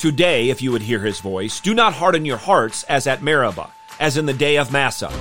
[0.00, 3.70] Today, if you would hear his voice, do not harden your hearts as at Meribah,
[4.00, 5.12] as in the day of Massah,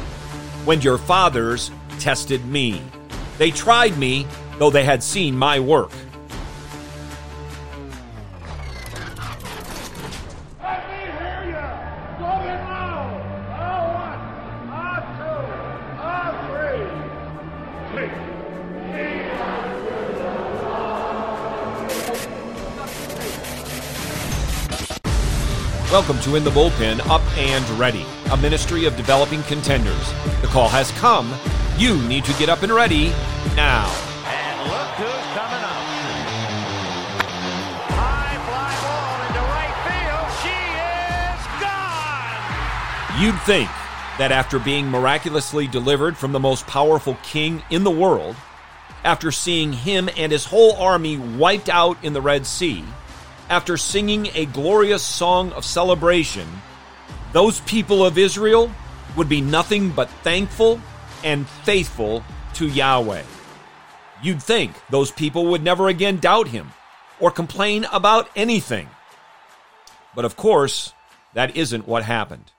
[0.64, 2.82] when your fathers tested me.
[3.38, 4.26] They tried me,
[4.58, 5.92] though they had seen my work.
[25.92, 30.14] Welcome to In the Bullpen Up and Ready, a ministry of developing contenders.
[30.42, 31.34] The call has come.
[31.80, 33.08] You need to get up and ready
[33.56, 33.92] now.
[34.24, 35.82] And look who's coming up.
[37.90, 40.30] High fly ball into right field.
[40.44, 40.54] She
[41.26, 43.20] is gone.
[43.20, 43.72] You'd think
[44.20, 48.36] that after being miraculously delivered from the most powerful king in the world,
[49.04, 52.84] after seeing him and his whole army wiped out in the Red Sea,
[53.50, 56.48] after singing a glorious song of celebration,
[57.34, 58.72] those people of Israel
[59.18, 60.80] would be nothing but thankful
[61.24, 62.24] and faithful
[62.54, 63.24] to Yahweh.
[64.22, 66.72] You'd think those people would never again doubt him
[67.20, 68.90] or complain about anything.
[70.16, 70.94] But of course,
[71.34, 72.52] that isn't what happened.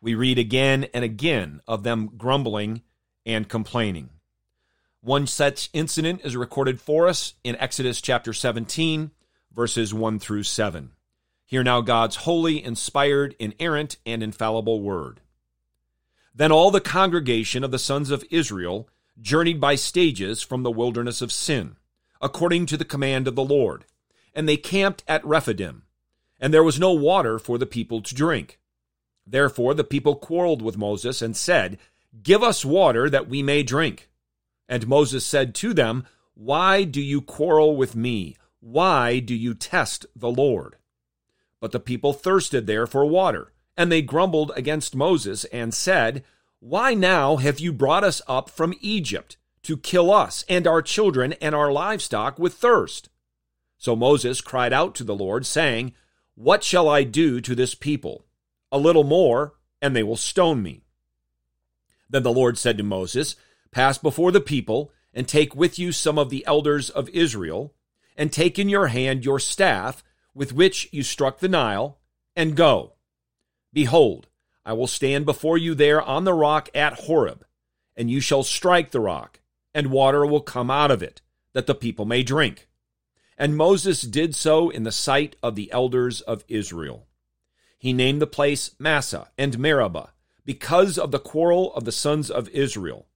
[0.00, 2.82] We read again and again of them grumbling
[3.26, 4.10] and complaining.
[5.00, 9.10] One such incident is recorded for us in Exodus chapter 17,
[9.58, 10.92] verses 1 through 7.
[11.44, 15.20] Hear now God's holy, inspired, inerrant, and infallible word.
[16.32, 18.88] Then all the congregation of the sons of Israel
[19.20, 21.74] journeyed by stages from the wilderness of Sin,
[22.20, 23.84] according to the command of the Lord.
[24.32, 25.82] And they camped at Rephidim,
[26.38, 28.60] and there was no water for the people to drink.
[29.26, 31.78] Therefore the people quarreled with Moses and said,
[32.22, 34.08] Give us water that we may drink.
[34.68, 38.36] And Moses said to them, Why do you quarrel with me?
[38.60, 40.76] Why do you test the Lord?
[41.60, 46.24] But the people thirsted there for water, and they grumbled against Moses and said,
[46.58, 51.34] Why now have you brought us up from Egypt to kill us and our children
[51.34, 53.08] and our livestock with thirst?
[53.76, 55.94] So Moses cried out to the Lord, saying,
[56.34, 58.24] What shall I do to this people?
[58.72, 60.82] A little more, and they will stone me.
[62.10, 63.36] Then the Lord said to Moses,
[63.70, 67.74] Pass before the people, and take with you some of the elders of Israel
[68.18, 70.02] and take in your hand your staff
[70.34, 71.98] with which you struck the Nile,
[72.36, 72.92] and go.
[73.72, 74.28] Behold,
[74.66, 77.46] I will stand before you there on the rock at Horeb,
[77.96, 79.40] and you shall strike the rock,
[79.72, 81.22] and water will come out of it,
[81.54, 82.68] that the people may drink.
[83.36, 87.06] And Moses did so in the sight of the elders of Israel.
[87.78, 90.10] He named the place Massah and Meribah,
[90.44, 93.06] because of the quarrel of the sons of Israel,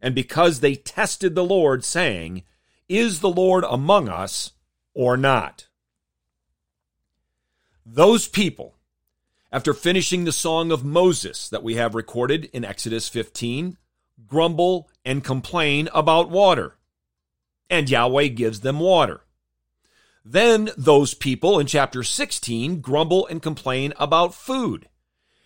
[0.00, 2.42] and because they tested the Lord, saying,
[2.88, 4.52] is the Lord among us
[4.94, 5.68] or not?
[7.84, 8.76] Those people,
[9.50, 13.78] after finishing the song of Moses that we have recorded in Exodus 15,
[14.26, 16.76] grumble and complain about water.
[17.70, 19.22] And Yahweh gives them water.
[20.24, 24.88] Then those people in chapter 16 grumble and complain about food.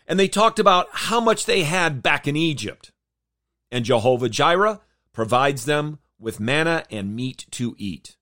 [0.08, 2.90] And they talked about how much they had back in Egypt.
[3.70, 4.80] And Jehovah Jireh
[5.12, 8.16] provides them with manna and meat to eat.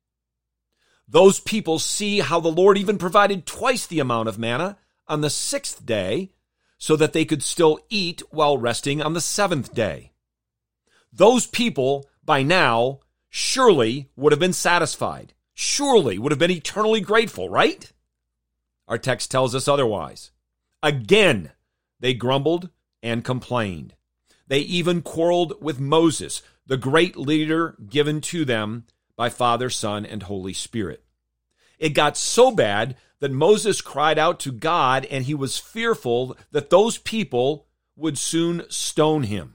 [1.06, 5.30] Those people see how the Lord even provided twice the amount of manna on the
[5.30, 6.32] sixth day
[6.78, 10.12] so that they could still eat while resting on the seventh day.
[11.12, 17.48] Those people, by now, surely would have been satisfied, surely would have been eternally grateful,
[17.48, 17.92] right?
[18.88, 20.30] Our text tells us otherwise.
[20.82, 21.50] Again,
[21.98, 22.70] they grumbled
[23.02, 23.94] and complained.
[24.50, 28.84] They even quarreled with Moses, the great leader given to them
[29.14, 31.04] by Father, Son, and Holy Spirit.
[31.78, 36.68] It got so bad that Moses cried out to God and he was fearful that
[36.68, 39.54] those people would soon stone him.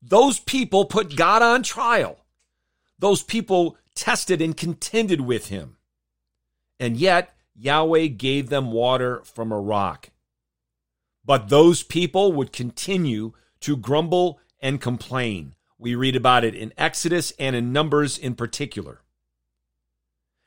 [0.00, 2.24] Those people put God on trial.
[2.98, 5.76] Those people tested and contended with him.
[6.78, 10.08] And yet, Yahweh gave them water from a rock.
[11.26, 15.54] But those people would continue to grumble and complain.
[15.78, 19.00] We read about it in Exodus and in Numbers in particular.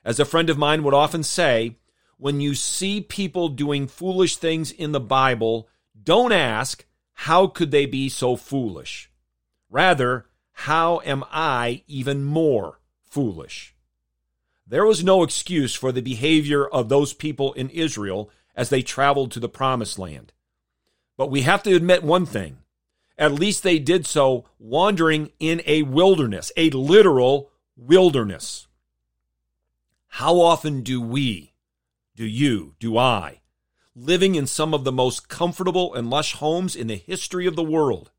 [0.06, 1.78] As a friend of mine would often say,
[2.18, 5.68] when you see people doing foolish things in the Bible,
[6.02, 9.10] don't ask, how could they be so foolish?
[9.70, 13.76] Rather, how am I even more foolish?
[14.68, 19.32] There was no excuse for the behavior of those people in Israel as they traveled
[19.32, 20.32] to the promised land.
[21.18, 22.58] But we have to admit one thing
[23.18, 28.68] at least they did so wandering in a wilderness, a literal wilderness.
[30.08, 31.54] How often do we
[32.16, 33.42] do you, do I,
[33.96, 37.64] living in some of the most comfortable and lush homes in the history of the
[37.64, 38.12] world,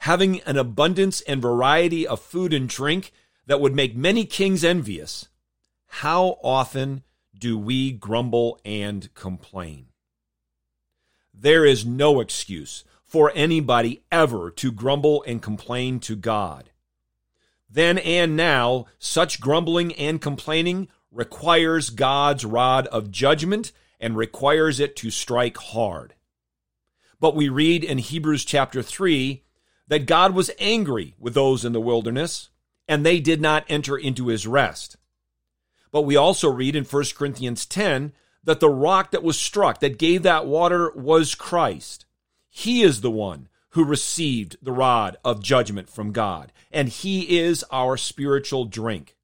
[0.00, 3.12] having an abundance and variety of food and drink
[3.46, 5.28] that would make many kings envious,
[5.86, 7.02] how often
[7.36, 9.86] do we grumble and complain?
[11.32, 16.70] There is no excuse for anybody ever to grumble and complain to God.
[17.68, 24.96] Then and now, such grumbling and complaining requires God's rod of judgment and requires it
[24.96, 26.14] to strike hard.
[27.20, 29.44] But we read in Hebrews chapter 3
[29.88, 32.48] that God was angry with those in the wilderness,
[32.88, 34.96] and they did not enter into his rest.
[35.90, 39.98] But we also read in 1 Corinthians 10 that the rock that was struck, that
[39.98, 42.06] gave that water, was Christ.
[42.54, 47.64] He is the one who received the rod of judgment from God, and he is
[47.72, 49.16] our spiritual drink.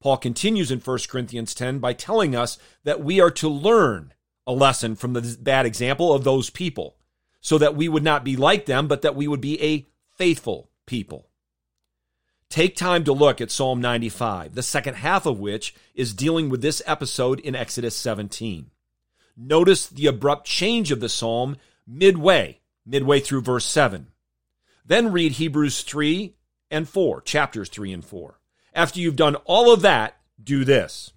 [0.00, 4.14] Paul continues in 1 Corinthians 10 by telling us that we are to learn
[4.46, 6.96] a lesson from the bad example of those people,
[7.42, 10.70] so that we would not be like them, but that we would be a faithful
[10.86, 11.28] people.
[12.48, 16.62] Take time to look at Psalm 95, the second half of which is dealing with
[16.62, 18.70] this episode in Exodus 17.
[19.36, 21.58] Notice the abrupt change of the psalm
[21.90, 24.08] midway midway through verse 7.
[24.84, 26.34] Then read Hebrews 3
[26.70, 28.38] and 4, chapters 3 and 4.
[28.74, 31.12] After you've done all of that, do this.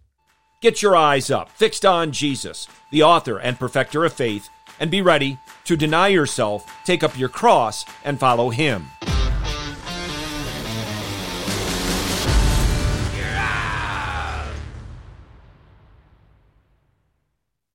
[0.62, 4.48] Get your eyes up, fixed on Jesus, the author and perfecter of faith,
[4.80, 8.86] and be ready to deny yourself, take up your cross, and follow him.